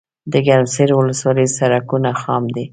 دګرمسیر 0.33 0.89
ولسوالۍ 0.95 1.47
سړکونه 1.57 2.09
خام 2.21 2.43
دي 2.55 2.65